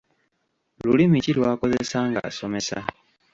[0.83, 2.77] Lulimi ki lw’akozesa ng’asomesa?